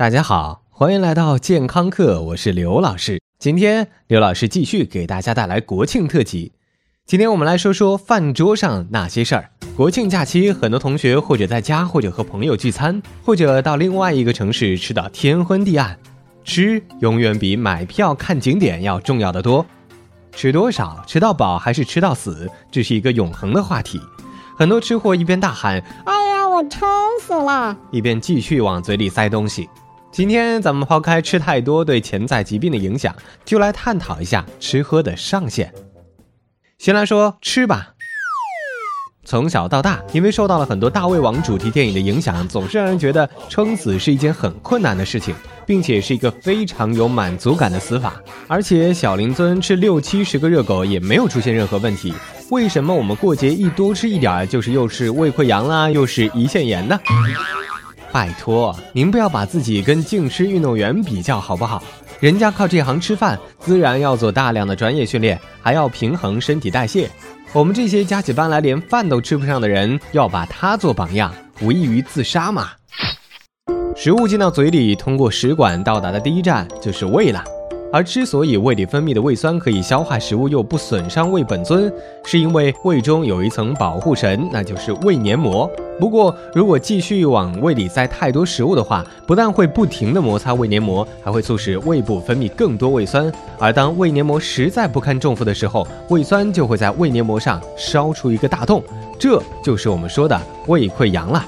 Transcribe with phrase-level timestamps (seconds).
[0.00, 3.20] 大家好，欢迎来到健康课，我是刘老师。
[3.38, 6.54] 今天刘老师继续给大家带来国庆特辑。
[7.04, 9.50] 今天我们来说说饭桌上那些事儿。
[9.76, 15.98] 国庆假期，很多同学或者在家，或者和朋友聚餐，或者到另外一个城市吃到天昏地暗。
[16.44, 19.66] 吃永远比买票看景点要重要的多。
[20.32, 24.00] 吃多少，吃到饱还是吃到死，这是一个永恒的话题。
[24.56, 26.88] 很多吃货一边大喊“哎呀，我撑
[27.20, 29.68] 死了”，一边继续往嘴里塞东西。
[30.12, 33.14] 今天咱们抛开吃太多对潜在疾病的影响，
[33.44, 35.72] 就来探讨一下吃喝的上限。
[36.78, 37.94] 先来说吃吧。
[39.24, 45.32] 从小到大，因为受到了很多大胃王主题电影的影响，总是让人觉得撑死是一件很困难的事情，
[45.64, 48.20] 并且是一个非常有满足感的死法。
[48.48, 52.12] 而且小林尊吃六七十个热狗也没有出现任何问题，
[52.50, 56.98] 为什么我们过节一多吃一点就是又是胃溃疡啦，又是胰腺炎呢？
[58.12, 61.82] 拜托，您不要把自己跟净吃运动员比较好不好？
[62.18, 67.08] 人家靠这行吃饭，自然要做大量的专业训练，还要平衡身体代谢。
[67.52, 72.70] 我们这些加起班来连饭都吃不上的人，要把他做榜样，无异于自杀嘛？
[73.96, 77.44] 食物进到嘴里，通过食管到达的第一站就是胃了。
[77.92, 81.92] 而之所以胃里分泌的胃酸可以消化食物又不损伤胃本尊，
[82.24, 85.68] 是因为胃中有一层保护神，那就是胃黏膜。
[85.98, 93.30] 不过，如果继续往胃里塞太多食物的话，不但会不停地摩擦胃黏膜，还会促使胃部分泌更多胃酸。
[93.58, 98.82] 而当胃黏膜实在不堪重负的时候，胃酸就会在胃黏膜上烧出一个大洞，
[99.18, 101.44] 这就是我们说的胃溃疡了。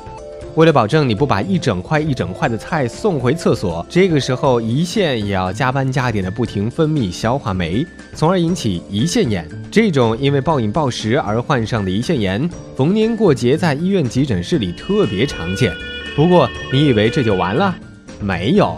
[0.54, 9.48] 为了保证你不把一整块一整块的菜送回厕所，这个时候胰腺也要加班加点的不停分泌消化酶，从而引起胰腺炎。
[9.70, 15.72] 这种因为暴饮暴食而患上的胰腺炎，逢年过节在医院急诊室里特别常见。
[16.14, 17.74] 不过你以为这就完了？
[18.20, 18.76] 没有。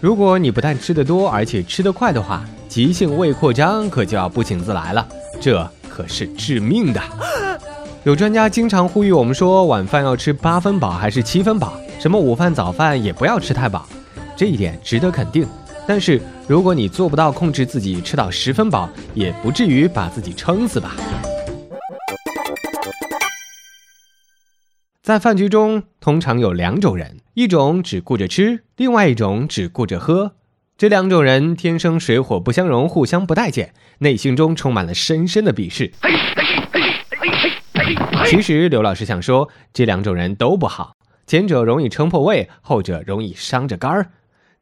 [0.00, 5.08] 如果你不但吃得多，而且吃得快的话，急性胃扩张可就要不请自来了，
[5.40, 7.00] 这可是致命的。
[8.04, 11.72] 有专家经常呼吁我们说，晚饭要吃八分饱还是七分饱？
[11.98, 13.88] 什么午饭早饭也不要吃太饱，
[14.36, 15.48] 这一点值得肯定。
[15.88, 20.94] 但是如果你做不到控制自己吃到十分饱，也不至于把自己撑死吧？
[25.02, 30.32] 在饭局中，通常有两种人：一种只顾着吃，另外一种只顾着喝。
[30.76, 35.92] 这两种人天生水火不相容，互相不待见，内心中充满了深深的鄙视。
[38.26, 40.96] 其实刘老师想说，这两种人都不好，
[41.26, 44.06] 前者容易撑破胃，后者容易伤着肝儿。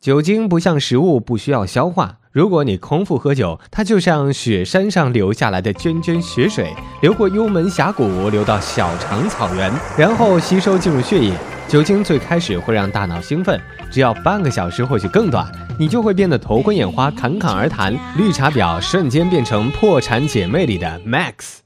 [0.01, 2.19] 酒精不像食物，不需要消化。
[2.33, 11.33] 如果你空腹喝酒，它就像雪山上流下来的涓涓雪水，流过幽门峡谷，流到小肠草原，然后吸收进入血液。
[11.69, 15.47] 酒精最开始会让大脑兴奋，只要半个小时或许更短，
[15.79, 21.61] 你就会变得头昏眼花、侃侃而谈，绿茶婊瞬间变成破产姐妹里的 Max。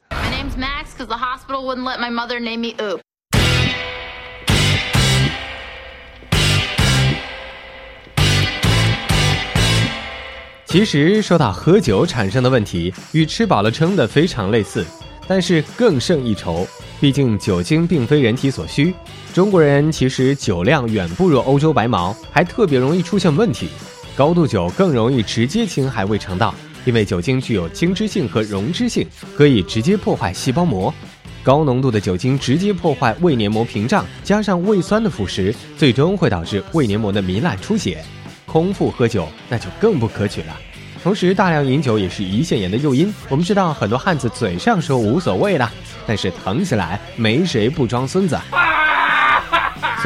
[0.97, 3.01] Because the hospital wouldn't let my mother name me Oop.
[10.67, 14.87] 其实说到喝酒产生的问题，与吃饱了撑的非常类似，
[15.29, 16.67] 但是更胜一筹。
[16.99, 18.95] 毕竟酒精并非人体所需，
[19.35, 23.69] 中国人其实酒量远不如欧洲白毛，还特别容易出现问题。
[24.17, 26.55] 高度酒更容易直接侵害胃肠道。
[26.87, 30.95] 因为酒精具有精脂性和溶脂性，可以直接破坏细胞膜。
[31.43, 38.03] 高浓度的酒精直接破坏胃黏膜屏障，加上胃酸的腐蚀，最终会导致胃黏膜的糜烂出血。
[38.47, 40.57] 空腹喝酒那就更不可取了。
[41.03, 43.13] 同时，大量饮酒也是胰腺炎的诱因。
[43.29, 45.71] 我们知道，很多汉子嘴上说无所谓了，
[46.07, 48.37] 但是疼起来没谁不装孙子。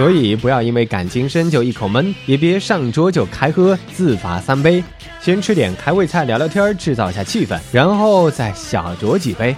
[0.00, 4.83] 所以，不要因为感情深就一口闷，也别上桌就开喝，自罚三杯。
[5.21, 9.55] 先吃点开胃菜聊聊天，制造一下气氛，然后再小酌几杯。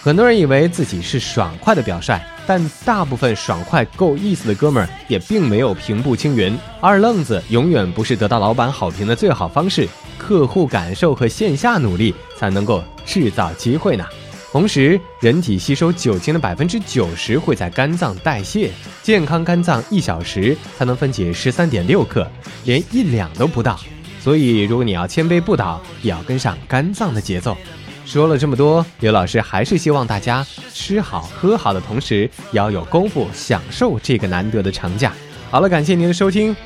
[0.00, 6.56] 很多人以为自己是爽快的表率，但大部分爽快够意思的哥们儿也并没有平步青云。
[6.80, 14.04] 二愣子永远不是得到老板好评的最好方式，客户感受和线下努力才能够制造机会呢。
[14.52, 18.70] 同时，人体吸收酒精的百分之九十会在肝脏代谢，
[19.00, 22.28] 健康肝脏一小时才能分解十三点六克，
[22.64, 23.78] 连一两都不到。
[24.20, 27.56] 所以，如果你要千杯不倒，也要跟上肝脏的节奏。
[28.04, 30.44] 说了这么多，刘老师还是希望大家
[30.74, 35.12] 吃好喝好的同时，也要有功夫享受这个难得的长假。
[35.48, 36.56] 好了，感谢您的收听，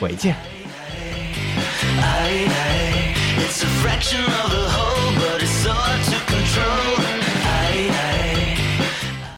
[0.00, 0.34] 回见。